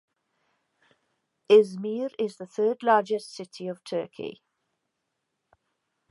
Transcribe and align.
Izmir 1.47 2.11
is 2.17 2.37
the 2.37 2.47
third 2.47 2.81
largest 2.81 3.35
city 3.35 3.67
of 3.67 3.83
Turkey. 3.83 4.41